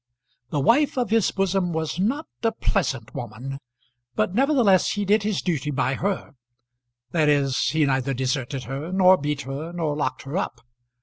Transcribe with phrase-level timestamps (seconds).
[0.49, 3.59] The wife of his bosom was not a pleasant woman,
[4.15, 6.31] but nevertheless he did his duty by her;
[7.11, 10.61] that is, he neither deserted her, nor beat her, nor locked her up.